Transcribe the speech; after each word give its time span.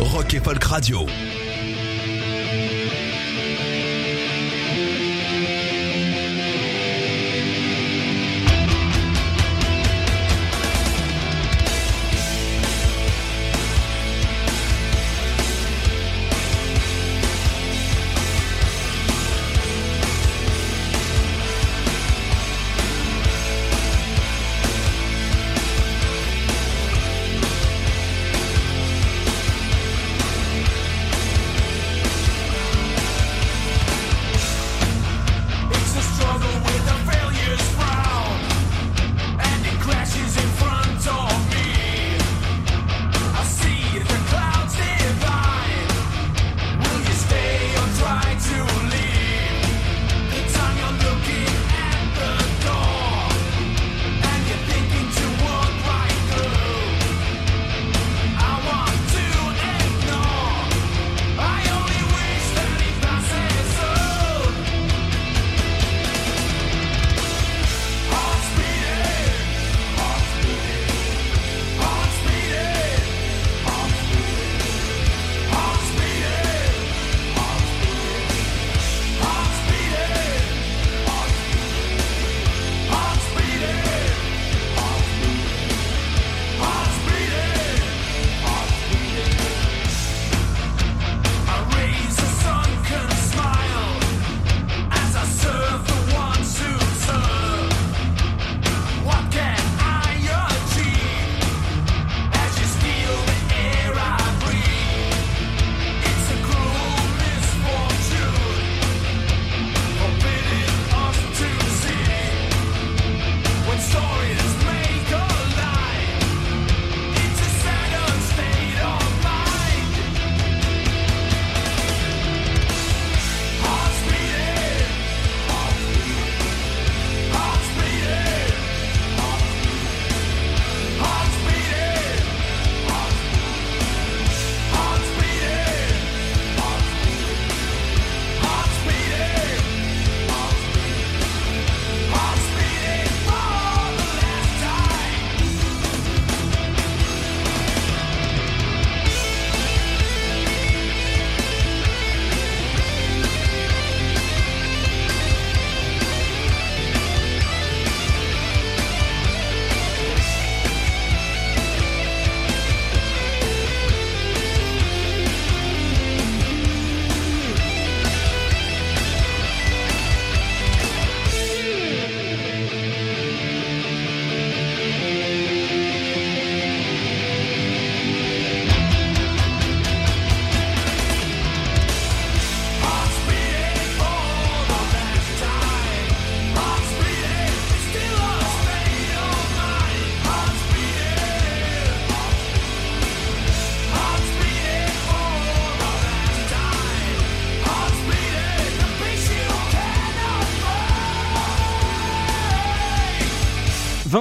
Rock 0.00 0.34
et 0.34 0.40
Folk 0.40 0.62
Radio. 0.64 1.06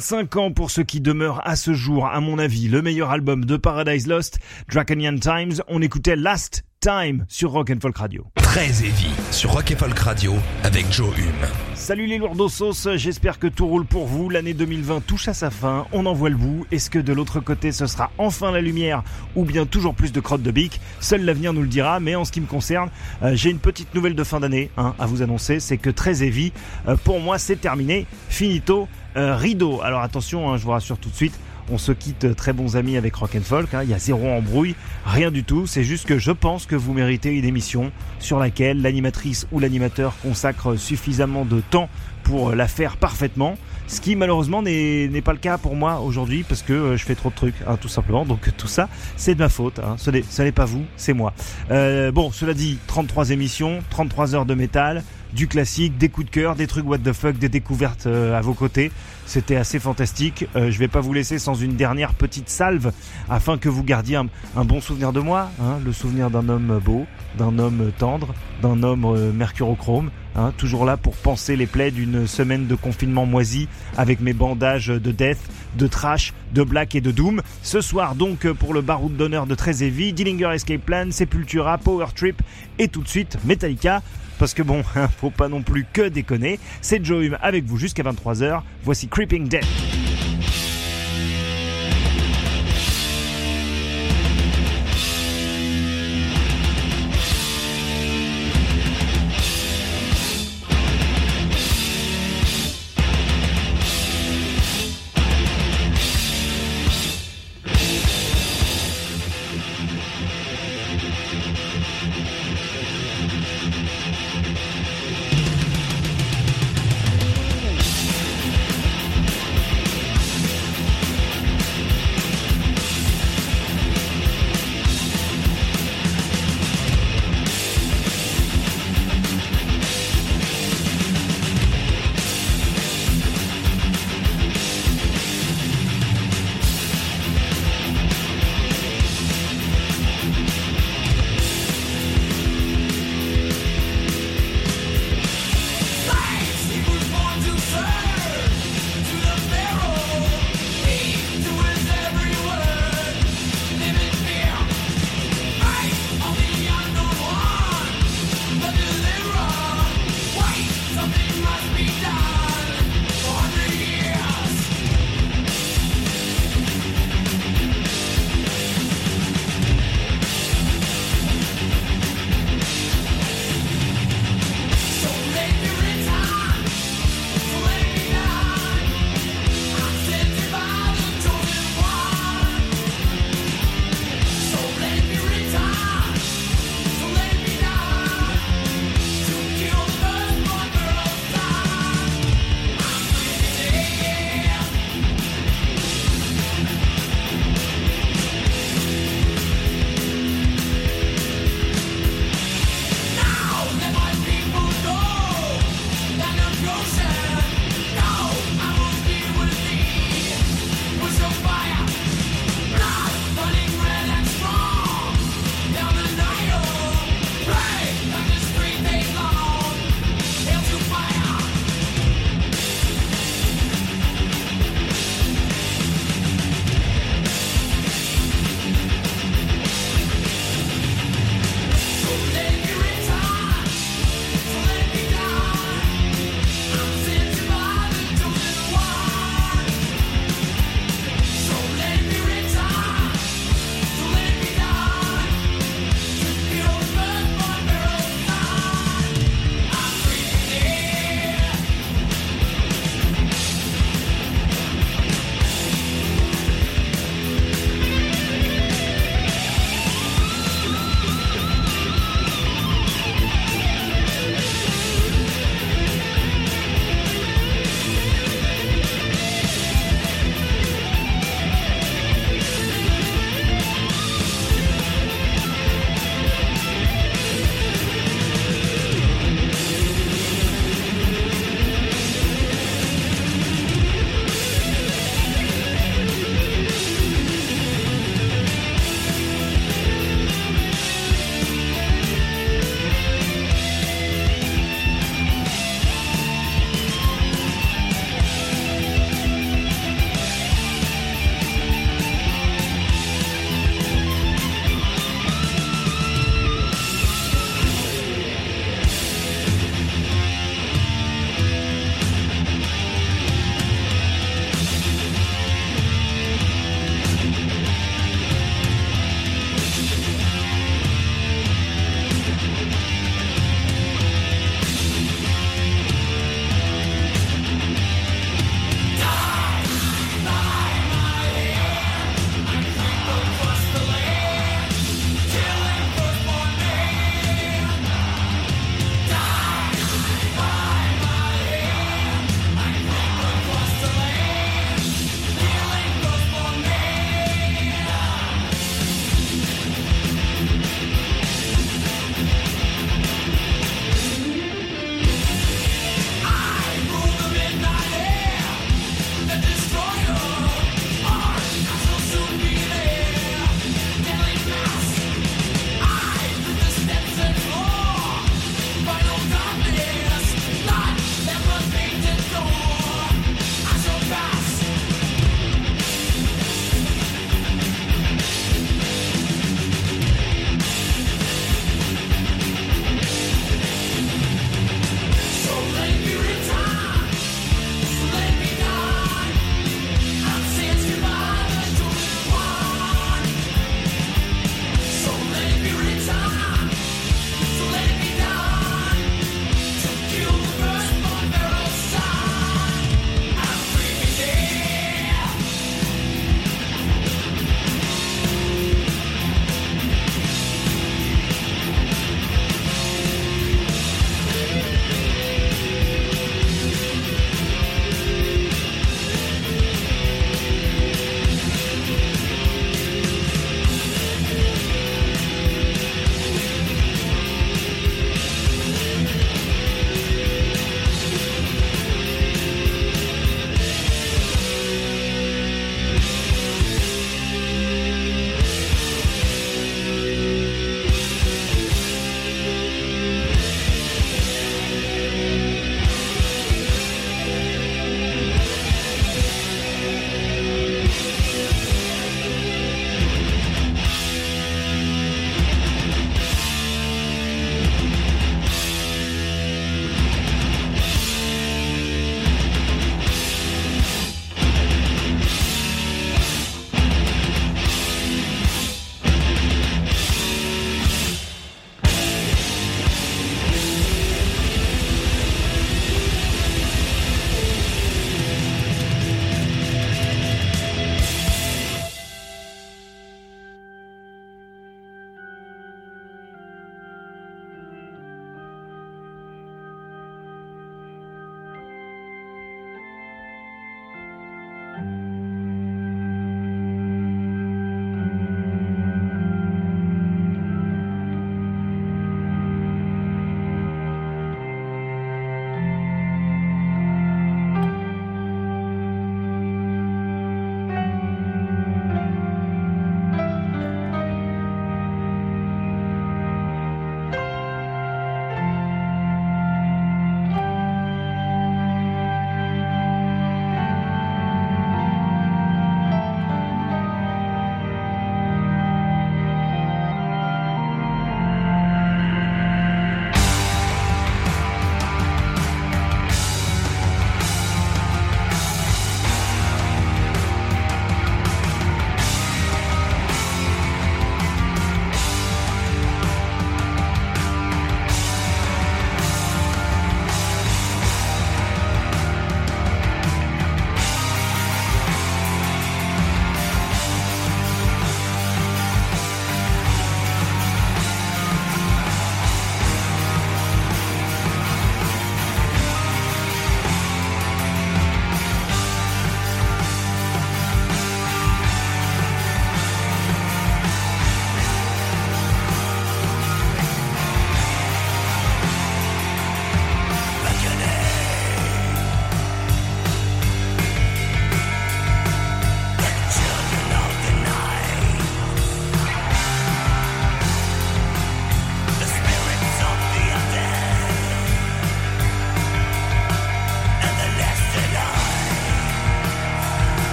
Cinq 0.00 0.36
ans 0.36 0.52
pour 0.52 0.70
ce 0.70 0.80
qui 0.80 1.00
demeure 1.00 1.46
à 1.46 1.56
ce 1.56 1.72
jour, 1.72 2.06
à 2.06 2.20
mon 2.20 2.38
avis, 2.38 2.68
le 2.68 2.82
meilleur 2.82 3.10
album 3.10 3.44
de 3.44 3.56
Paradise 3.56 4.06
Lost, 4.06 4.38
Draconian 4.68 5.16
Times. 5.16 5.62
On 5.68 5.82
écoutait 5.82 6.16
Last 6.16 6.64
Time 6.80 7.24
sur 7.28 7.50
Rock 7.50 7.70
and 7.70 7.80
Folk 7.80 7.96
Radio. 7.96 8.26
Très 8.48 8.82
heavy 8.82 9.10
sur 9.30 9.52
Rock 9.52 9.72
and 9.74 9.76
Folk 9.76 9.98
Radio 9.98 10.32
avec 10.64 10.90
Joe 10.90 11.14
Hume. 11.18 11.46
Salut 11.74 12.06
les 12.06 12.16
lourds 12.16 12.50
sauces, 12.50 12.88
j'espère 12.94 13.38
que 13.38 13.46
tout 13.46 13.66
roule 13.66 13.84
pour 13.84 14.06
vous. 14.06 14.30
L'année 14.30 14.54
2020 14.54 15.02
touche 15.06 15.28
à 15.28 15.34
sa 15.34 15.50
fin, 15.50 15.86
on 15.92 16.06
en 16.06 16.14
voit 16.14 16.30
le 16.30 16.36
bout. 16.36 16.64
Est-ce 16.72 16.88
que 16.88 16.98
de 16.98 17.12
l'autre 17.12 17.40
côté 17.40 17.72
ce 17.72 17.86
sera 17.86 18.10
enfin 18.16 18.50
la 18.50 18.62
lumière 18.62 19.02
ou 19.36 19.44
bien 19.44 19.66
toujours 19.66 19.94
plus 19.94 20.12
de 20.12 20.20
crottes 20.20 20.42
de 20.42 20.50
bique 20.50 20.80
Seul 20.98 21.26
l'avenir 21.26 21.52
nous 21.52 21.60
le 21.60 21.68
dira, 21.68 22.00
mais 22.00 22.14
en 22.14 22.24
ce 22.24 22.32
qui 22.32 22.40
me 22.40 22.46
concerne, 22.46 22.88
euh, 23.22 23.32
j'ai 23.34 23.50
une 23.50 23.58
petite 23.58 23.94
nouvelle 23.94 24.14
de 24.14 24.24
fin 24.24 24.40
d'année 24.40 24.70
hein, 24.78 24.94
à 24.98 25.04
vous 25.04 25.20
annoncer, 25.20 25.60
c'est 25.60 25.76
que 25.76 25.90
très 25.90 26.22
heavy, 26.22 26.54
euh, 26.88 26.96
pour 26.96 27.20
moi 27.20 27.38
c'est 27.38 27.56
terminé, 27.56 28.06
finito. 28.30 28.88
Euh, 29.16 29.34
rideau. 29.34 29.80
Alors 29.82 30.02
attention, 30.02 30.48
hein, 30.48 30.58
je 30.58 30.64
vous 30.64 30.70
rassure 30.70 30.96
tout 30.96 31.08
de 31.08 31.14
suite, 31.14 31.38
on 31.70 31.78
se 31.78 31.92
quitte 31.92 32.24
euh, 32.24 32.34
très 32.34 32.52
bons 32.52 32.76
amis 32.76 32.96
avec 32.96 33.14
Rock 33.14 33.36
and 33.36 33.42
Folk. 33.42 33.74
Hein. 33.74 33.82
Il 33.84 33.90
y 33.90 33.94
a 33.94 33.98
zéro 33.98 34.28
embrouille, 34.28 34.74
rien 35.04 35.30
du 35.30 35.44
tout. 35.44 35.66
C'est 35.66 35.84
juste 35.84 36.06
que 36.06 36.18
je 36.18 36.32
pense 36.32 36.66
que 36.66 36.76
vous 36.76 36.92
méritez 36.92 37.30
une 37.30 37.44
émission 37.44 37.92
sur 38.18 38.38
laquelle 38.38 38.82
l'animatrice 38.82 39.46
ou 39.52 39.60
l'animateur 39.60 40.14
consacre 40.22 40.76
suffisamment 40.76 41.44
de 41.44 41.60
temps 41.60 41.88
pour 42.22 42.50
euh, 42.50 42.54
la 42.54 42.68
faire 42.68 42.96
parfaitement. 42.96 43.56
Ce 43.86 44.00
qui 44.02 44.16
malheureusement 44.16 44.60
n'est 44.60 45.22
pas 45.22 45.32
le 45.32 45.38
cas 45.38 45.56
pour 45.56 45.74
moi 45.74 46.00
aujourd'hui 46.00 46.44
parce 46.46 46.60
que 46.60 46.96
je 46.96 47.04
fais 47.04 47.14
trop 47.14 47.30
de 47.30 47.34
trucs, 47.34 47.54
hein, 47.66 47.78
tout 47.80 47.88
simplement. 47.88 48.26
Donc 48.26 48.54
tout 48.56 48.68
ça, 48.68 48.88
c'est 49.16 49.34
de 49.34 49.40
ma 49.40 49.48
faute. 49.48 49.78
Hein. 49.78 49.96
Ce 49.98 50.42
n'est 50.42 50.52
pas 50.52 50.66
vous, 50.66 50.84
c'est 50.96 51.14
moi. 51.14 51.32
bon, 51.70 52.30
cela 52.30 52.52
dit, 52.52 52.76
33 52.86 53.30
émissions, 53.30 53.82
33 53.88 54.34
heures 54.34 54.44
de 54.44 54.52
métal, 54.52 55.02
du 55.32 55.48
classique, 55.48 55.98
des 55.98 56.08
coups 56.08 56.26
de 56.26 56.30
cœur, 56.30 56.56
des 56.56 56.66
trucs 56.66 56.86
what 56.86 56.98
the 56.98 57.12
fuck, 57.12 57.38
des 57.38 57.48
découvertes 57.48 58.06
euh, 58.06 58.36
à 58.36 58.40
vos 58.40 58.54
côtés. 58.54 58.90
C'était 59.28 59.56
assez 59.56 59.78
fantastique. 59.78 60.46
Euh, 60.56 60.70
je 60.70 60.78
vais 60.78 60.88
pas 60.88 61.02
vous 61.02 61.12
laisser 61.12 61.38
sans 61.38 61.52
une 61.52 61.76
dernière 61.76 62.14
petite 62.14 62.48
salve 62.48 62.92
afin 63.28 63.58
que 63.58 63.68
vous 63.68 63.84
gardiez 63.84 64.16
un, 64.16 64.64
bon 64.64 64.80
souvenir 64.80 65.12
de 65.12 65.20
moi, 65.20 65.50
hein, 65.60 65.76
le 65.84 65.92
souvenir 65.92 66.30
d'un 66.30 66.48
homme 66.48 66.80
beau, 66.82 67.04
d'un 67.36 67.58
homme 67.58 67.92
tendre, 67.98 68.34
d'un 68.62 68.82
homme 68.82 69.04
euh, 69.04 69.30
mercurochrome. 69.30 70.10
Hein, 70.34 70.54
toujours 70.56 70.86
là 70.86 70.96
pour 70.96 71.14
penser 71.14 71.56
les 71.56 71.66
plaies 71.66 71.90
d'une 71.90 72.26
semaine 72.26 72.66
de 72.66 72.74
confinement 72.74 73.26
moisi 73.26 73.68
avec 73.98 74.20
mes 74.20 74.32
bandages 74.32 74.86
de 74.86 75.12
death, 75.12 75.40
de 75.76 75.86
trash, 75.86 76.32
de 76.54 76.62
black 76.62 76.94
et 76.94 77.02
de 77.02 77.10
doom. 77.10 77.42
Ce 77.62 77.82
soir 77.82 78.14
donc 78.14 78.50
pour 78.52 78.72
le 78.72 78.80
baroud 78.80 79.14
d'honneur 79.14 79.46
de 79.46 79.56
Heavy, 79.82 80.14
Dillinger 80.14 80.54
Escape 80.54 80.80
Plan, 80.80 81.08
Sepultura, 81.10 81.76
Power 81.76 82.06
Trip 82.16 82.40
et 82.78 82.88
tout 82.88 83.02
de 83.02 83.08
suite 83.08 83.36
Metallica 83.44 84.00
parce 84.38 84.54
que 84.54 84.62
bon, 84.62 84.82
faut 85.20 85.30
pas 85.30 85.48
non 85.48 85.62
plus 85.62 85.84
que 85.92 86.08
déconner. 86.08 86.58
C'est 86.80 87.04
Joe 87.04 87.24
Hume 87.24 87.38
avec 87.42 87.64
vous 87.64 87.76
jusqu'à 87.76 88.02
23h. 88.02 88.62
Voici 88.84 89.08
Creeping 89.08 89.48
Death. 89.48 89.66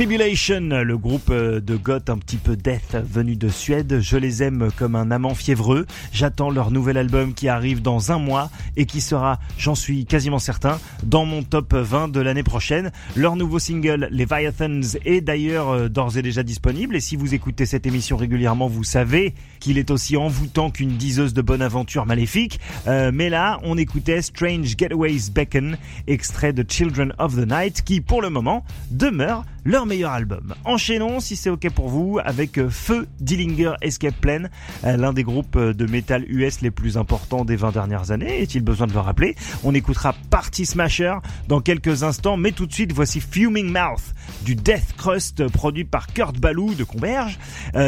Tribulation, 0.00 0.60
le 0.82 0.96
groupe 0.96 1.28
euh, 1.28 1.60
de 1.60 1.76
goth 1.76 2.08
un 2.08 2.16
petit 2.16 2.38
peu 2.38 2.56
death 2.56 2.96
venu 3.04 3.36
de 3.36 3.50
Suède, 3.50 3.98
je 4.00 4.16
les 4.16 4.42
aime 4.42 4.70
comme 4.78 4.96
un 4.96 5.10
amant 5.10 5.34
fiévreux. 5.34 5.84
J'attends 6.10 6.48
leur 6.48 6.70
nouvel 6.70 6.96
album 6.96 7.34
qui 7.34 7.48
arrive 7.48 7.82
dans 7.82 8.10
un 8.10 8.18
mois 8.18 8.48
et 8.78 8.86
qui 8.86 9.02
sera, 9.02 9.38
j'en 9.58 9.74
suis 9.74 10.06
quasiment 10.06 10.38
certain, 10.38 10.80
dans 11.02 11.26
mon 11.26 11.42
top 11.42 11.74
20 11.74 12.08
de 12.08 12.18
l'année 12.18 12.42
prochaine. 12.42 12.92
Leur 13.14 13.36
nouveau 13.36 13.58
single, 13.58 14.08
Leviathans, 14.10 14.96
est 15.04 15.20
d'ailleurs 15.20 15.68
euh, 15.68 15.88
d'ores 15.90 16.16
et 16.16 16.22
déjà 16.22 16.42
disponible 16.42 16.96
et 16.96 17.00
si 17.00 17.14
vous 17.16 17.34
écoutez 17.34 17.66
cette 17.66 17.84
émission 17.84 18.16
régulièrement, 18.16 18.68
vous 18.68 18.84
savez 18.84 19.34
qu'il 19.58 19.76
est 19.76 19.90
aussi 19.90 20.16
envoûtant 20.16 20.70
qu'une 20.70 20.96
diseuse 20.96 21.34
de 21.34 21.42
bonne 21.42 21.60
aventure 21.60 22.06
maléfique. 22.06 22.58
Euh, 22.86 23.10
mais 23.12 23.28
là, 23.28 23.60
on 23.64 23.76
écoutait 23.76 24.22
Strange 24.22 24.76
Getaways 24.78 25.30
Beckon, 25.30 25.72
extrait 26.06 26.54
de 26.54 26.64
Children 26.66 27.12
of 27.18 27.36
the 27.36 27.46
Night, 27.46 27.82
qui 27.82 28.00
pour 28.00 28.22
le 28.22 28.30
moment 28.30 28.64
demeure 28.90 29.44
leur 29.64 29.86
meilleur 29.90 30.12
album. 30.12 30.54
Enchaînons, 30.64 31.18
si 31.18 31.34
c'est 31.34 31.50
ok 31.50 31.68
pour 31.70 31.88
vous, 31.88 32.20
avec 32.24 32.58
euh, 32.58 32.70
Feu 32.70 33.08
Dillinger 33.18 33.72
Escape 33.82 34.14
Plan, 34.14 34.44
euh, 34.84 34.96
l'un 34.96 35.12
des 35.12 35.24
groupes 35.24 35.56
euh, 35.56 35.74
de 35.74 35.84
métal 35.84 36.24
US 36.28 36.60
les 36.60 36.70
plus 36.70 36.96
importants 36.96 37.44
des 37.44 37.56
20 37.56 37.72
dernières 37.72 38.12
années, 38.12 38.40
est-il 38.40 38.62
besoin 38.62 38.86
de 38.86 38.92
le 38.92 39.00
rappeler? 39.00 39.34
On 39.64 39.74
écoutera 39.74 40.14
Party 40.30 40.64
Smasher 40.64 41.14
dans 41.48 41.60
quelques 41.60 42.04
instants, 42.04 42.36
mais 42.36 42.52
tout 42.52 42.66
de 42.66 42.72
suite, 42.72 42.92
voici 42.92 43.20
Fuming 43.20 43.66
Mouth, 43.66 44.14
du 44.44 44.54
Death 44.54 44.94
Crust 44.96 45.48
produit 45.48 45.84
par 45.84 46.06
Kurt 46.06 46.38
Ballou 46.38 46.74
de 46.74 46.84
Comberge, 46.84 47.38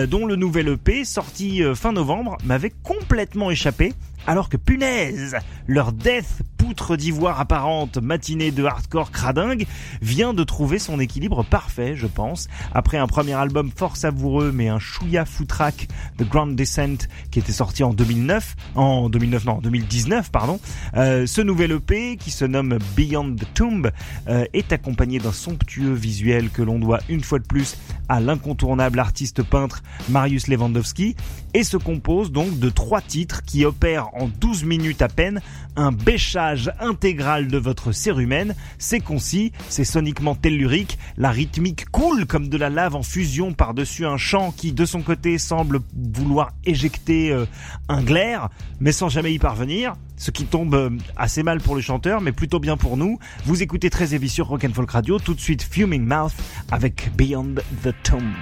dont 0.08 0.26
le 0.26 0.34
nouvel 0.34 0.68
EP, 0.68 1.04
sorti 1.04 1.62
fin 1.74 1.92
novembre, 1.92 2.36
m'avait 2.44 2.72
complètement 2.82 3.50
échappé 3.50 3.92
alors 4.26 4.48
que 4.48 4.56
punaise, 4.56 5.36
leur 5.66 5.92
death 5.92 6.42
poutre 6.56 6.96
d'ivoire 6.96 7.40
apparente 7.40 7.98
matinée 7.98 8.52
de 8.52 8.64
hardcore 8.64 9.10
cradingue 9.10 9.66
vient 10.00 10.32
de 10.32 10.44
trouver 10.44 10.78
son 10.78 11.00
équilibre 11.00 11.42
parfait, 11.44 11.96
je 11.96 12.06
pense, 12.06 12.48
après 12.72 12.98
un 12.98 13.08
premier 13.08 13.32
album 13.32 13.70
fort 13.74 13.96
savoureux 13.96 14.52
mais 14.54 14.68
un 14.68 14.78
chouïa 14.78 15.24
foutraque 15.24 15.88
The 16.18 16.22
Grand 16.22 16.46
Descent 16.46 17.08
qui 17.30 17.40
était 17.40 17.52
sorti 17.52 17.82
en 17.82 17.92
2009, 17.92 18.54
en 18.76 19.08
2009 19.08 19.44
non, 19.44 19.58
2019 19.58 20.30
pardon. 20.30 20.60
Euh, 20.96 21.26
ce 21.26 21.40
nouvel 21.40 21.72
EP 21.72 22.16
qui 22.16 22.30
se 22.30 22.44
nomme 22.44 22.78
Beyond 22.96 23.34
the 23.34 23.54
Tomb 23.54 23.90
euh, 24.28 24.44
est 24.52 24.72
accompagné 24.72 25.18
d'un 25.18 25.32
somptueux 25.32 25.94
visuel 25.94 26.50
que 26.50 26.62
l'on 26.62 26.78
doit 26.78 27.00
une 27.08 27.24
fois 27.24 27.40
de 27.40 27.46
plus 27.46 27.76
à 28.08 28.20
l'incontournable 28.20 29.00
artiste 29.00 29.42
peintre 29.42 29.82
Marius 30.08 30.46
Lewandowski 30.46 31.16
et 31.54 31.64
se 31.64 31.76
compose 31.76 32.30
donc 32.30 32.58
de 32.58 32.70
trois 32.70 33.00
titres 33.00 33.42
qui 33.42 33.64
opèrent 33.64 34.11
en 34.12 34.28
12 34.28 34.64
minutes 34.64 35.02
à 35.02 35.08
peine 35.08 35.40
un 35.76 35.92
bêchage 35.92 36.72
intégral 36.80 37.48
de 37.48 37.58
votre 37.58 37.92
cérumen. 37.92 38.54
C'est 38.78 39.00
concis, 39.00 39.52
c'est 39.68 39.84
soniquement 39.84 40.34
tellurique, 40.34 40.98
la 41.16 41.30
rythmique 41.30 41.88
coule 41.90 42.26
comme 42.26 42.48
de 42.48 42.56
la 42.56 42.70
lave 42.70 42.94
en 42.94 43.02
fusion 43.02 43.52
par-dessus 43.52 44.06
un 44.06 44.16
chant 44.16 44.52
qui 44.52 44.72
de 44.72 44.84
son 44.84 45.02
côté 45.02 45.38
semble 45.38 45.80
vouloir 45.94 46.52
éjecter 46.64 47.32
euh, 47.32 47.46
un 47.88 48.02
glaire, 48.02 48.48
mais 48.80 48.92
sans 48.92 49.08
jamais 49.08 49.32
y 49.32 49.38
parvenir. 49.38 49.94
Ce 50.16 50.30
qui 50.30 50.44
tombe 50.44 50.74
euh, 50.74 50.90
assez 51.16 51.42
mal 51.42 51.60
pour 51.60 51.74
le 51.74 51.80
chanteur, 51.80 52.20
mais 52.20 52.32
plutôt 52.32 52.60
bien 52.60 52.76
pour 52.76 52.96
nous. 52.96 53.18
Vous 53.44 53.62
écoutez 53.62 53.90
très 53.90 54.14
heavy 54.14 54.28
sur 54.28 54.46
Rock'n'Folk 54.46 54.90
Radio, 54.90 55.18
tout 55.18 55.34
de 55.34 55.40
suite 55.40 55.62
Fuming 55.62 56.06
Mouth 56.06 56.34
avec 56.70 57.10
Beyond 57.16 57.56
the 57.82 57.92
Tomb. 58.02 58.32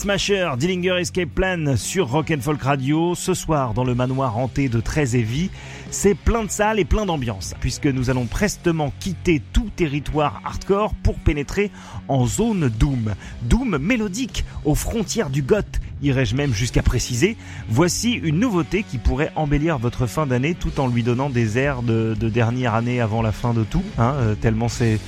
Smasher, 0.00 0.52
Dillinger 0.56 0.96
Escape 0.98 1.28
Plan 1.28 1.76
sur 1.76 2.08
Rock 2.08 2.30
and 2.30 2.40
Folk 2.40 2.62
Radio. 2.62 3.14
Ce 3.14 3.34
soir, 3.34 3.74
dans 3.74 3.84
le 3.84 3.94
manoir 3.94 4.38
hanté 4.38 4.70
de 4.70 4.80
13 4.80 5.14
et 5.14 5.20
Vie, 5.20 5.50
c'est 5.90 6.14
plein 6.14 6.42
de 6.42 6.50
salles 6.50 6.78
et 6.78 6.86
plein 6.86 7.04
d'ambiance, 7.04 7.54
puisque 7.60 7.84
nous 7.84 8.08
allons 8.08 8.24
prestement 8.24 8.94
quitter 8.98 9.42
tout 9.52 9.68
territoire 9.76 10.40
hardcore 10.42 10.94
pour 11.02 11.16
pénétrer 11.16 11.70
en 12.08 12.24
zone 12.24 12.70
Doom. 12.70 13.14
Doom 13.42 13.76
mélodique, 13.76 14.46
aux 14.64 14.74
frontières 14.74 15.28
du 15.28 15.42
goth, 15.42 15.80
irais-je 16.00 16.34
même 16.34 16.54
jusqu'à 16.54 16.82
préciser. 16.82 17.36
Voici 17.68 18.12
une 18.12 18.38
nouveauté 18.38 18.84
qui 18.84 18.96
pourrait 18.96 19.32
embellir 19.36 19.76
votre 19.76 20.06
fin 20.06 20.26
d'année 20.26 20.54
tout 20.54 20.80
en 20.80 20.88
lui 20.88 21.02
donnant 21.02 21.28
des 21.28 21.58
airs 21.58 21.82
de, 21.82 22.14
dernière 22.14 22.74
année 22.74 23.02
avant 23.02 23.20
la 23.20 23.32
fin 23.32 23.52
de 23.52 23.64
tout, 23.64 23.84
hein, 23.98 24.14
euh, 24.16 24.34
tellement 24.34 24.68
c'est 24.68 24.98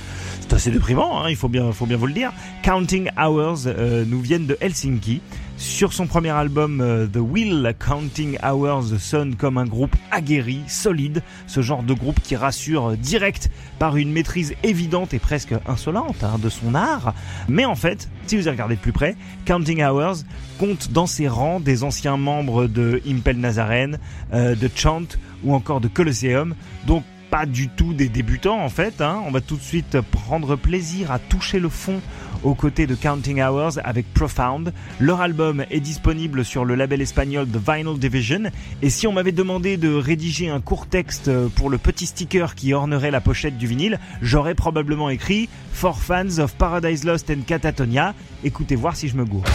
c'est 0.43 0.55
assez 0.55 0.71
déprimant, 0.71 1.23
hein, 1.23 1.29
il 1.29 1.37
faut 1.37 1.47
bien, 1.47 1.71
faut 1.71 1.85
bien 1.85 1.95
vous 1.95 2.05
le 2.05 2.13
dire. 2.13 2.33
Counting 2.63 3.09
Hours 3.17 3.65
euh, 3.65 4.03
nous 4.05 4.19
viennent 4.19 4.45
de 4.45 4.57
Helsinki. 4.59 5.21
Sur 5.55 5.93
son 5.93 6.05
premier 6.05 6.31
album 6.31 6.81
euh, 6.81 7.07
The 7.07 7.19
Will, 7.19 7.73
Counting 7.79 8.37
Hours 8.43 8.99
sonne 8.99 9.35
comme 9.35 9.57
un 9.57 9.65
groupe 9.65 9.95
aguerri, 10.11 10.59
solide, 10.67 11.21
ce 11.47 11.61
genre 11.61 11.81
de 11.81 11.93
groupe 11.93 12.19
qui 12.19 12.35
rassure 12.35 12.97
direct 12.97 13.49
par 13.79 13.95
une 13.95 14.11
maîtrise 14.11 14.53
évidente 14.63 15.13
et 15.13 15.19
presque 15.19 15.53
insolente 15.65 16.23
hein, 16.23 16.37
de 16.39 16.49
son 16.49 16.75
art. 16.75 17.13
Mais 17.47 17.63
en 17.63 17.75
fait, 17.75 18.09
si 18.27 18.35
vous 18.35 18.49
regardez 18.49 18.75
de 18.75 18.81
plus 18.81 18.91
près, 18.91 19.15
Counting 19.45 19.81
Hours 19.81 20.23
compte 20.59 20.91
dans 20.91 21.07
ses 21.07 21.29
rangs 21.29 21.61
des 21.61 21.85
anciens 21.85 22.17
membres 22.17 22.67
de 22.67 23.01
Impel 23.07 23.37
Nazaren, 23.37 23.97
euh, 24.33 24.55
de 24.55 24.69
Chant 24.75 25.05
ou 25.45 25.53
encore 25.53 25.79
de 25.79 25.87
Colosseum. 25.87 26.53
Donc 26.85 27.03
pas 27.33 27.47
du 27.47 27.67
tout 27.67 27.95
des 27.95 28.09
débutants 28.09 28.63
en 28.63 28.69
fait. 28.69 29.01
Hein. 29.01 29.23
On 29.25 29.31
va 29.31 29.41
tout 29.41 29.55
de 29.55 29.61
suite 29.63 29.99
prendre 30.01 30.55
plaisir 30.55 31.11
à 31.11 31.17
toucher 31.17 31.59
le 31.59 31.67
fond 31.67 31.99
aux 32.43 32.53
côtés 32.53 32.85
de 32.85 32.93
Counting 32.93 33.41
Hours 33.41 33.79
avec 33.83 34.13
Profound. 34.13 34.71
Leur 34.99 35.19
album 35.19 35.65
est 35.71 35.79
disponible 35.79 36.45
sur 36.45 36.63
le 36.63 36.75
label 36.75 37.01
espagnol 37.01 37.47
The 37.47 37.57
Vinyl 37.57 37.97
Division. 37.97 38.51
Et 38.83 38.91
si 38.91 39.07
on 39.07 39.13
m'avait 39.13 39.31
demandé 39.31 39.77
de 39.77 39.91
rédiger 39.95 40.49
un 40.49 40.61
court 40.61 40.85
texte 40.85 41.31
pour 41.55 41.71
le 41.71 41.79
petit 41.79 42.05
sticker 42.05 42.53
qui 42.53 42.71
ornerait 42.71 43.09
la 43.09 43.19
pochette 43.19 43.57
du 43.57 43.65
vinyle, 43.65 43.99
j'aurais 44.21 44.53
probablement 44.53 45.09
écrit 45.09 45.49
For 45.71 45.97
fans 45.97 46.37
of 46.37 46.53
Paradise 46.53 47.03
Lost 47.03 47.31
and 47.31 47.41
Catatonia. 47.47 48.13
Écoutez 48.43 48.75
voir 48.75 48.95
si 48.95 49.07
je 49.07 49.17
me 49.17 49.25
gourre. 49.25 49.45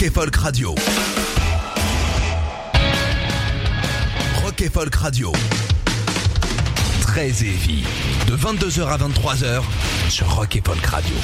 Rock 0.00 0.08
et 0.08 0.14
Folk 0.14 0.36
Radio. 0.36 0.74
Rock 4.42 4.62
et 4.62 4.70
Folk 4.70 4.94
Radio. 4.94 5.32
Très 7.02 7.28
heavy. 7.28 7.84
De 8.26 8.34
22h 8.34 8.86
à 8.86 8.96
23h 8.96 9.60
sur 10.08 10.34
Rock 10.34 10.56
et 10.56 10.62
Folk 10.64 10.86
Radio. 10.86 11.14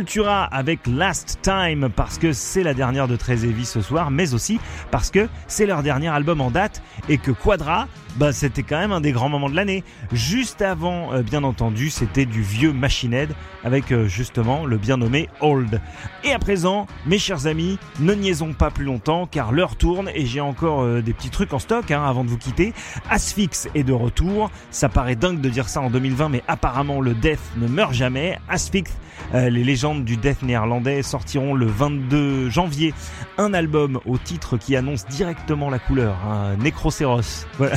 Sepultura 0.00 0.44
avec 0.44 0.86
Last 0.86 1.40
Time 1.42 1.90
parce 1.94 2.16
que 2.16 2.32
c'est 2.32 2.62
la 2.62 2.72
dernière 2.72 3.06
de 3.06 3.18
Heavy 3.28 3.66
ce 3.66 3.82
soir, 3.82 4.10
mais 4.10 4.32
aussi 4.32 4.58
parce 4.90 5.10
que 5.10 5.28
c'est 5.46 5.66
leur 5.66 5.82
dernier 5.82 6.08
album 6.08 6.40
en 6.40 6.50
date 6.50 6.82
et 7.10 7.18
que 7.18 7.30
Quadra, 7.30 7.86
bah 8.16 8.32
c'était 8.32 8.62
quand 8.62 8.78
même 8.78 8.92
un 8.92 9.00
des 9.00 9.12
grands 9.12 9.28
moments 9.28 9.48
de 9.48 9.56
l'année. 9.56 9.84
Juste 10.12 10.62
avant, 10.62 11.12
euh, 11.12 11.22
bien 11.22 11.44
entendu, 11.44 11.90
c'était 11.90 12.26
du 12.26 12.42
vieux 12.42 12.72
Machine 12.72 13.14
Head 13.14 13.34
avec 13.64 13.92
euh, 13.92 14.08
justement 14.08 14.64
le 14.66 14.78
bien 14.78 14.96
nommé 14.96 15.28
Old. 15.40 15.80
Et 16.24 16.32
à 16.32 16.38
présent, 16.38 16.86
mes 17.06 17.18
chers 17.18 17.46
amis, 17.46 17.78
ne 18.00 18.14
niaisons 18.14 18.52
pas 18.52 18.70
plus 18.70 18.84
longtemps 18.84 19.26
car 19.26 19.52
l'heure 19.52 19.76
tourne 19.76 20.10
et 20.14 20.26
j'ai 20.26 20.40
encore 20.40 20.82
euh, 20.82 21.02
des 21.02 21.12
petits 21.12 21.30
trucs 21.30 21.52
en 21.52 21.58
stock 21.58 21.90
hein, 21.90 22.02
avant 22.04 22.24
de 22.24 22.28
vous 22.28 22.38
quitter. 22.38 22.72
Asphyx 23.08 23.68
est 23.74 23.84
de 23.84 23.92
retour. 23.92 24.50
Ça 24.70 24.88
paraît 24.88 25.16
dingue 25.16 25.40
de 25.40 25.48
dire 25.48 25.68
ça 25.68 25.80
en 25.80 25.90
2020, 25.90 26.28
mais 26.30 26.42
apparemment 26.48 27.00
le 27.00 27.14
death 27.14 27.40
ne 27.56 27.68
meurt 27.68 27.92
jamais. 27.92 28.38
Asphyx 28.48 28.90
euh, 29.34 29.48
les 29.48 29.62
légendes 29.62 30.04
du 30.04 30.16
death 30.16 30.42
néerlandais 30.42 31.02
sortiront 31.02 31.54
le 31.54 31.66
22 31.66 32.50
janvier 32.50 32.94
un 33.38 33.54
album 33.54 34.00
au 34.04 34.18
titre 34.18 34.56
qui 34.56 34.76
annonce 34.76 35.06
directement 35.06 35.70
la 35.70 35.78
couleur, 35.78 36.16
un 36.26 36.56
Necroceros. 36.56 37.46
Voilà. 37.58 37.76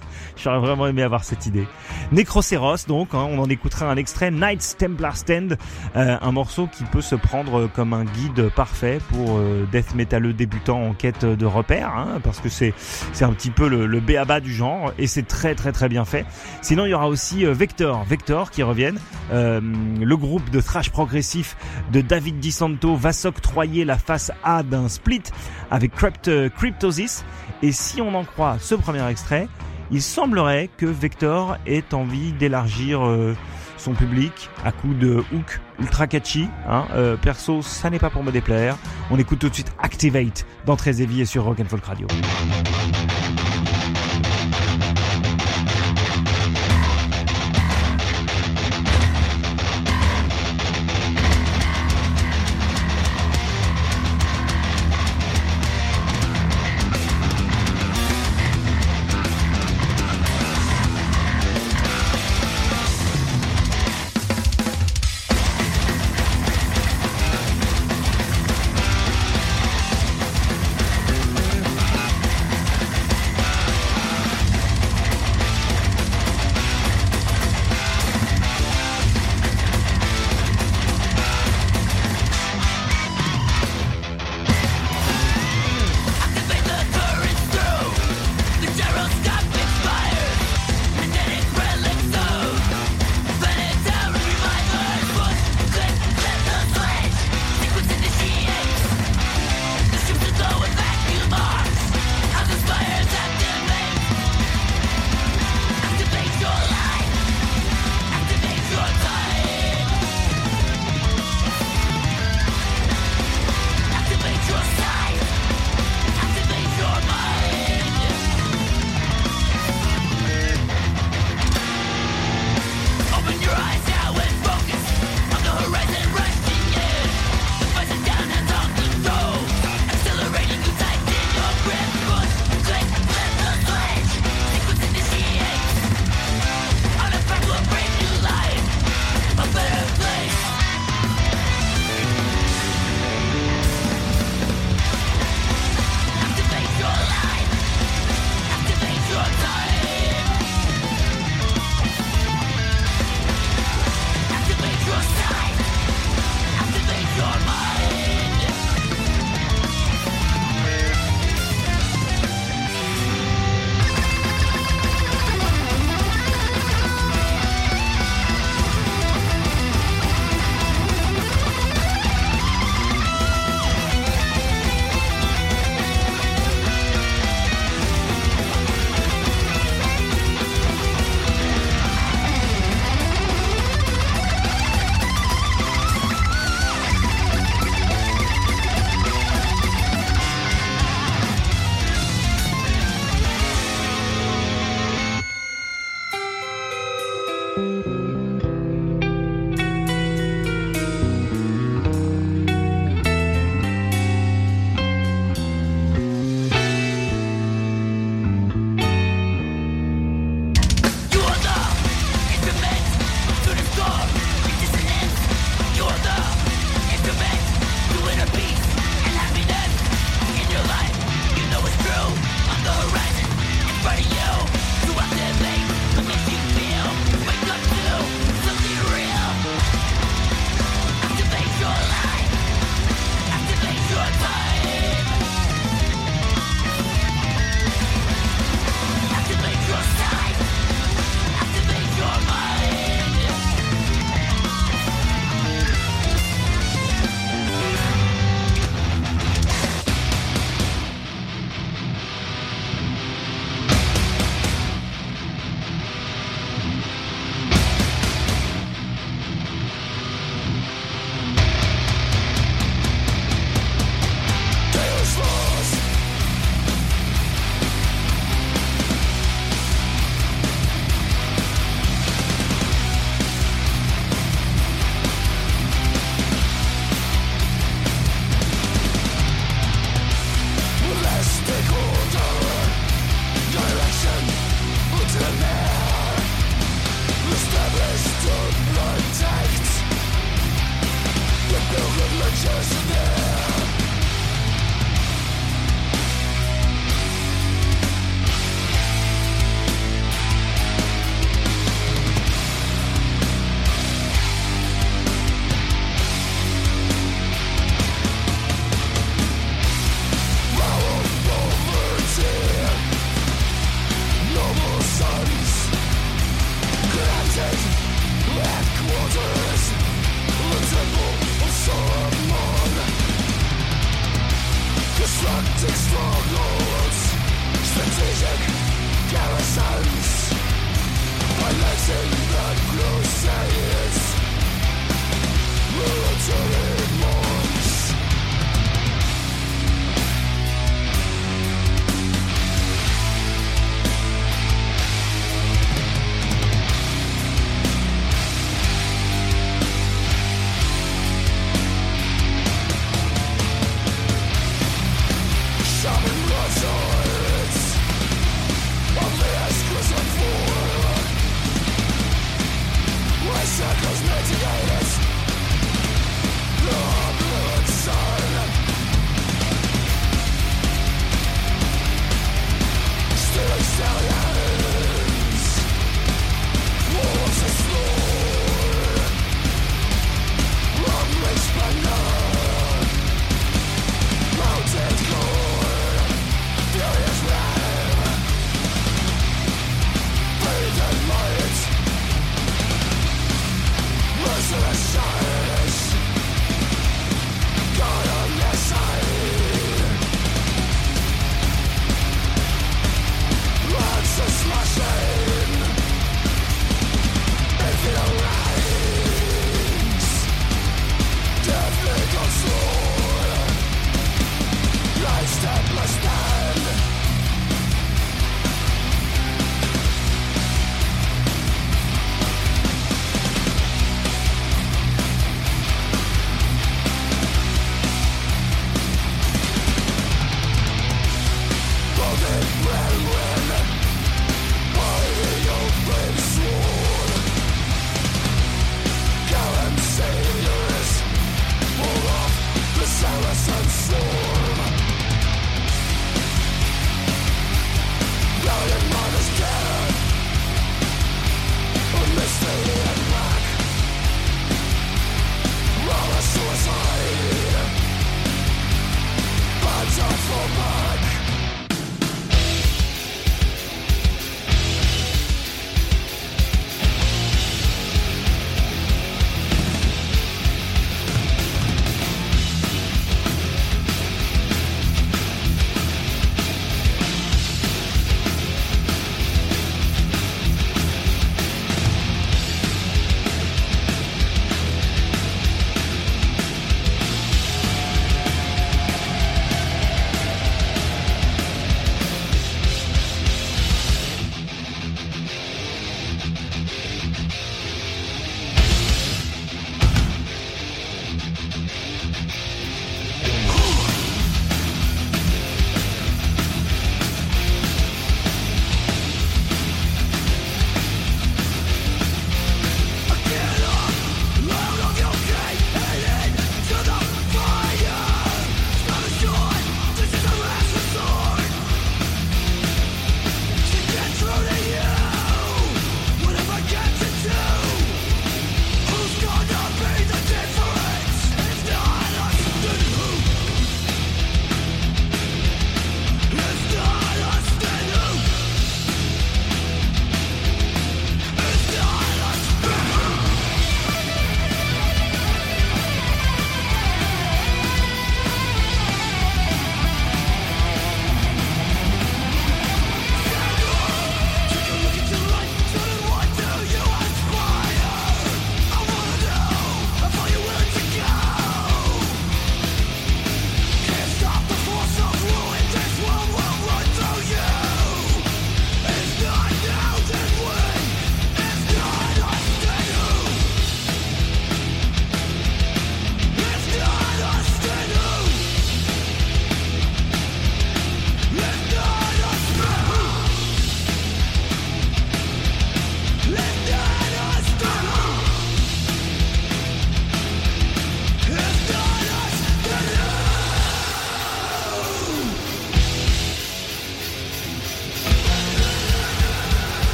J'aurais 0.43 0.59
vraiment 0.59 0.87
aimé 0.87 1.03
avoir 1.03 1.23
cette 1.23 1.45
idée. 1.45 1.67
Necroceros, 2.11 2.87
donc, 2.87 3.09
hein, 3.13 3.27
on 3.29 3.39
en 3.39 3.49
écoutera 3.49 3.85
un 3.89 3.95
extrait. 3.95 4.31
Knights 4.31 4.75
Templar 4.77 5.15
Stand, 5.15 5.57
euh, 5.95 6.17
un 6.19 6.31
morceau 6.31 6.67
qui 6.67 6.83
peut 6.83 7.01
se 7.01 7.15
prendre 7.15 7.67
comme 7.67 7.93
un 7.93 8.05
guide 8.05 8.49
parfait 8.55 8.99
pour 9.11 9.37
euh, 9.37 9.67
death 9.71 9.93
metalleux 9.93 10.33
débutant 10.33 10.81
en 10.81 10.93
quête 10.93 11.25
de 11.25 11.45
repères, 11.45 11.93
hein, 11.95 12.19
parce 12.23 12.39
que 12.39 12.49
c'est 12.49 12.73
c'est 13.13 13.25
un 13.25 13.33
petit 13.33 13.51
peu 13.51 13.67
le, 13.67 13.85
le 13.85 13.99
béaba 13.99 14.39
du 14.39 14.53
genre 14.53 14.93
et 14.97 15.07
c'est 15.07 15.27
très 15.27 15.53
très 15.53 15.71
très 15.71 15.89
bien 15.89 16.05
fait. 16.05 16.25
Sinon, 16.61 16.85
il 16.85 16.89
y 16.89 16.93
aura 16.93 17.07
aussi 17.07 17.45
euh, 17.45 17.53
Vector, 17.53 18.03
Vector 18.05 18.49
qui 18.51 18.63
reviennent. 18.63 18.99
le 19.31 20.15
groupe 20.15 20.49
de 20.49 20.59
thrash 20.59 20.89
progressif 20.89 21.55
de 21.91 22.01
David 22.01 22.39
DiSanto 22.39 22.95
va 22.95 23.13
s'octroyer 23.13 23.85
la 23.85 23.97
face 23.97 24.31
A 24.43 24.63
d'un 24.63 24.89
split 24.89 25.23
avec 25.69 25.93
Crypt, 25.93 26.49
Cryptosis. 26.55 27.23
Et 27.61 27.71
si 27.71 28.01
on 28.01 28.15
en 28.15 28.23
croit 28.23 28.57
ce 28.59 28.75
premier 28.75 29.07
extrait, 29.07 29.47
il 29.91 30.01
semblerait 30.01 30.69
que 30.77 30.85
Vector 30.85 31.57
ait 31.65 31.93
envie 31.93 32.31
d'élargir 32.31 33.05
euh, 33.05 33.35
son 33.77 33.93
public 33.93 34.49
à 34.63 34.71
coup 34.71 34.93
de 34.93 35.23
hook 35.33 35.59
ultra 35.79 36.07
catchy. 36.07 36.47
Hein. 36.67 36.85
Euh, 36.93 37.17
perso, 37.17 37.61
ça 37.61 37.89
n'est 37.89 37.99
pas 37.99 38.09
pour 38.09 38.23
me 38.23 38.31
déplaire. 38.31 38.77
On 39.09 39.19
écoute 39.19 39.39
tout 39.39 39.49
de 39.49 39.53
suite 39.53 39.73
Activate 39.79 40.45
dans 40.65 40.75
Très 40.75 41.01
et 41.01 41.25
sur 41.25 41.43
Rock 41.43 41.61
Folk 41.67 41.83
Radio. 41.83 42.07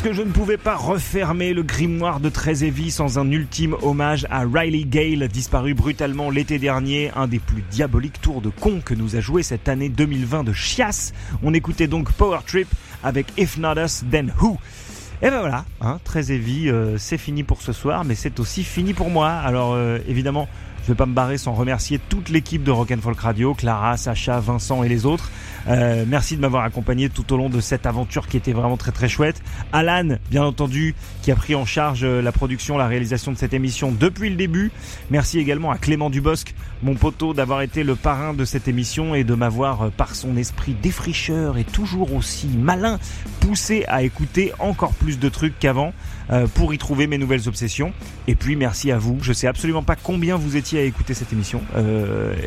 Parce 0.00 0.12
que 0.12 0.16
je 0.16 0.26
ne 0.26 0.32
pouvais 0.32 0.56
pas 0.56 0.76
refermer 0.76 1.52
le 1.52 1.62
grimoire 1.62 2.20
de 2.20 2.30
Trézévi 2.30 2.90
sans 2.90 3.18
un 3.18 3.30
ultime 3.30 3.76
hommage 3.82 4.26
à 4.30 4.44
Riley 4.50 4.84
Gale, 4.84 5.28
disparu 5.28 5.74
brutalement 5.74 6.30
l'été 6.30 6.58
dernier, 6.58 7.10
un 7.14 7.26
des 7.26 7.38
plus 7.38 7.60
diaboliques 7.70 8.18
tours 8.22 8.40
de 8.40 8.48
con 8.48 8.80
que 8.82 8.94
nous 8.94 9.16
a 9.16 9.20
joué 9.20 9.42
cette 9.42 9.68
année 9.68 9.90
2020 9.90 10.44
de 10.44 10.54
chiasse? 10.54 11.12
On 11.42 11.52
écoutait 11.52 11.86
donc 11.86 12.12
Power 12.12 12.38
Trip 12.46 12.66
avec 13.02 13.26
If 13.36 13.58
Not 13.58 13.74
Us, 13.76 14.02
Then 14.10 14.32
Who? 14.40 14.56
Et 15.20 15.28
ben 15.28 15.40
voilà, 15.40 15.66
hein, 15.82 15.98
euh, 16.16 16.96
c'est 16.96 17.18
fini 17.18 17.42
pour 17.42 17.60
ce 17.60 17.74
soir, 17.74 18.06
mais 18.06 18.14
c'est 18.14 18.40
aussi 18.40 18.64
fini 18.64 18.94
pour 18.94 19.10
moi. 19.10 19.28
Alors 19.28 19.74
euh, 19.74 19.98
évidemment, 20.08 20.48
je 20.82 20.88
vais 20.88 20.96
pas 20.96 21.06
me 21.06 21.14
barrer 21.14 21.38
sans 21.38 21.52
remercier 21.52 21.98
toute 22.08 22.28
l'équipe 22.28 22.62
de 22.62 22.70
Rock 22.70 22.92
Folk 23.00 23.20
Radio, 23.20 23.54
Clara, 23.54 23.96
Sacha, 23.96 24.40
Vincent 24.40 24.82
et 24.82 24.88
les 24.88 25.06
autres. 25.06 25.30
Euh, 25.68 26.04
merci 26.06 26.36
de 26.36 26.40
m'avoir 26.40 26.64
accompagné 26.64 27.08
tout 27.10 27.32
au 27.32 27.36
long 27.36 27.48
de 27.50 27.60
cette 27.60 27.86
aventure 27.86 28.26
qui 28.28 28.36
était 28.36 28.52
vraiment 28.52 28.76
très 28.76 28.92
très 28.92 29.08
chouette. 29.08 29.42
Alan, 29.72 30.16
bien 30.30 30.42
entendu, 30.42 30.94
qui 31.22 31.30
a 31.30 31.36
pris 31.36 31.54
en 31.54 31.64
charge 31.64 32.00
euh, 32.02 32.22
la 32.22 32.32
production, 32.32 32.78
la 32.78 32.86
réalisation 32.86 33.32
de 33.32 33.36
cette 33.36 33.52
émission 33.52 33.92
depuis 33.92 34.30
le 34.30 34.36
début. 34.36 34.72
Merci 35.10 35.38
également 35.38 35.70
à 35.70 35.78
Clément 35.78 36.10
Dubosc, 36.10 36.54
mon 36.82 36.94
poteau, 36.94 37.34
d'avoir 37.34 37.62
été 37.62 37.82
le 37.82 37.94
parrain 37.94 38.32
de 38.32 38.44
cette 38.44 38.68
émission 38.68 39.14
et 39.14 39.24
de 39.24 39.34
m'avoir, 39.34 39.82
euh, 39.82 39.90
par 39.90 40.14
son 40.14 40.36
esprit 40.36 40.74
défricheur 40.74 41.58
et 41.58 41.64
toujours 41.64 42.14
aussi 42.14 42.48
malin, 42.48 42.98
poussé 43.40 43.84
à 43.88 44.02
écouter 44.02 44.52
encore 44.58 44.94
plus 44.94 45.18
de 45.18 45.28
trucs 45.28 45.58
qu'avant 45.58 45.92
pour 46.54 46.72
y 46.72 46.78
trouver 46.78 47.08
mes 47.08 47.18
nouvelles 47.18 47.48
obsessions. 47.48 47.92
Et 48.28 48.36
puis 48.36 48.54
merci 48.54 48.92
à 48.92 48.98
vous. 48.98 49.18
Je 49.20 49.32
sais 49.32 49.48
absolument 49.48 49.82
pas 49.82 49.96
combien 49.96 50.36
vous 50.36 50.56
étiez 50.56 50.79
écouter 50.86 51.14
cette 51.14 51.32
émission. 51.32 51.62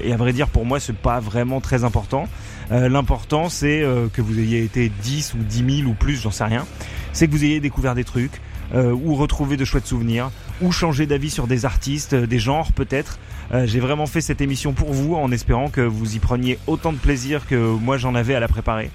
et 0.03 0.13
à 0.13 0.17
vrai 0.17 0.33
dire, 0.33 0.47
pour 0.47 0.65
moi, 0.65 0.79
c'est 0.79 0.95
pas 0.95 1.19
vraiment 1.19 1.61
très 1.61 1.83
important. 1.83 2.27
Euh, 2.71 2.89
l'important, 2.89 3.49
c'est 3.49 3.81
euh, 3.81 4.07
que 4.11 4.21
vous 4.21 4.39
ayez 4.39 4.63
été 4.63 4.89
10 5.01 5.35
ou 5.35 5.37
10 5.37 5.81
000 5.81 5.89
ou 5.89 5.93
plus, 5.93 6.21
j'en 6.21 6.31
sais 6.31 6.43
rien. 6.43 6.65
C'est 7.11 7.27
que 7.27 7.31
vous 7.31 7.43
ayez 7.43 7.59
découvert 7.59 7.95
des 7.95 8.03
trucs, 8.03 8.41
euh, 8.73 8.91
ou 8.91 9.15
retrouvé 9.15 9.57
de 9.57 9.65
chouettes 9.65 9.85
souvenirs, 9.85 10.31
ou 10.61 10.71
changé 10.71 11.05
d'avis 11.05 11.29
sur 11.29 11.47
des 11.47 11.65
artistes, 11.65 12.15
des 12.15 12.39
genres 12.39 12.71
peut-être. 12.71 13.19
J'ai 13.65 13.79
vraiment 13.79 14.07
fait 14.07 14.21
cette 14.21 14.41
émission 14.41 14.73
pour 14.73 14.93
vous 14.93 15.15
en 15.15 15.31
espérant 15.31 15.69
que 15.69 15.81
vous 15.81 16.15
y 16.15 16.19
preniez 16.19 16.57
autant 16.67 16.91
de 16.91 16.97
plaisir 16.97 17.45
que 17.47 17.55
moi 17.55 17.97
j'en 17.97 18.15
avais 18.15 18.35
à 18.35 18.39
la 18.39 18.47
préparer. 18.47 18.89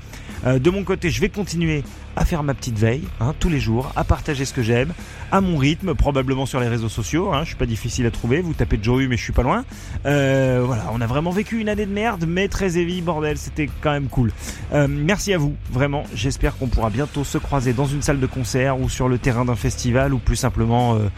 de 0.46 0.70
mon 0.70 0.84
côté, 0.84 1.10
je 1.10 1.20
vais 1.20 1.28
continuer 1.28 1.84
à 2.18 2.24
faire 2.24 2.42
ma 2.42 2.52
petite 2.54 2.78
veille 2.78 3.04
hein, 3.20 3.32
tous 3.38 3.48
les 3.48 3.60
jours, 3.60 3.92
à 3.94 4.02
partager 4.02 4.44
ce 4.44 4.52
que 4.52 4.62
j'aime, 4.62 4.92
à 5.30 5.40
mon 5.40 5.56
rythme, 5.56 5.94
probablement 5.94 6.46
sur 6.46 6.58
les 6.58 6.66
réseaux 6.66 6.88
sociaux. 6.88 7.32
Hein, 7.32 7.42
je 7.42 7.48
suis 7.48 7.56
pas 7.56 7.66
difficile 7.66 8.06
à 8.06 8.10
trouver. 8.10 8.40
Vous 8.40 8.54
tapez 8.54 8.78
Joe 8.82 9.06
mais 9.08 9.16
je 9.16 9.22
suis 9.22 9.32
pas 9.32 9.42
loin. 9.42 9.64
Euh, 10.04 10.62
voilà, 10.64 10.90
on 10.92 11.00
a 11.00 11.06
vraiment 11.06 11.30
vécu 11.30 11.60
une 11.60 11.68
année 11.68 11.86
de 11.86 11.92
merde, 11.92 12.24
mais 12.26 12.48
très 12.48 12.76
heavy, 12.76 13.02
bordel. 13.02 13.38
C'était 13.38 13.70
quand 13.80 13.92
même 13.92 14.08
cool. 14.08 14.32
Euh, 14.72 14.88
merci 14.88 15.32
à 15.32 15.38
vous, 15.38 15.54
vraiment. 15.70 16.04
J'espère 16.14 16.56
qu'on 16.56 16.66
pourra 16.66 16.90
bientôt 16.90 17.22
se 17.22 17.38
croiser 17.38 17.72
dans 17.72 17.86
une 17.86 18.02
salle 18.02 18.18
de 18.18 18.26
concert 18.26 18.80
ou 18.80 18.88
sur 18.88 19.08
le 19.08 19.18
terrain 19.18 19.44
d'un 19.44 19.56
festival 19.56 20.12
ou 20.12 20.18
plus 20.18 20.36
simplement 20.36 20.96
euh, 20.96 21.08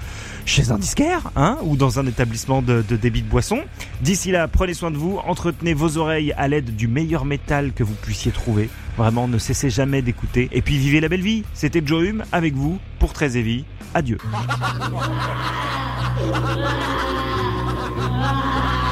chez 0.45 0.71
un 0.71 0.79
disquaire, 0.79 1.31
hein, 1.37 1.59
ou 1.63 1.77
dans 1.77 1.99
un 1.99 2.07
établissement 2.07 2.63
de, 2.63 2.83
débit 2.83 3.23
de 3.23 3.29
boisson. 3.29 3.61
D'ici 4.01 4.31
là, 4.31 4.49
prenez 4.49 4.75
soin 4.75 4.91
de 4.91 4.97
vous, 4.97 5.19
entretenez 5.27 5.75
vos 5.75 5.99
oreilles 5.99 6.33
à 6.37 6.49
l'aide 6.49 6.77
du 6.77 6.89
meilleur 6.89 7.25
métal 7.25 7.73
que 7.73 7.83
vous 7.83 7.95
puissiez 7.95 8.33
trouver. 8.33 8.71
Vraiment, 8.97 9.29
ne 9.29 9.39
cessez 9.39 9.71
jamais 9.71 10.03
d'écouter. 10.03 10.49
Et 10.53 10.63
puis 10.63 10.77
vivez 10.77 11.01
la 11.01 11.09
belle 11.09 11.23
vie. 11.23 11.45
C'était 11.55 11.83
Joe 11.85 12.01
avec 12.33 12.55
vous 12.55 12.79
pour 12.99 13.13
Très 13.13 13.29
Vie. 13.29 13.65
Adieu. 13.95 14.19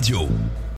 Radio. 0.00 0.39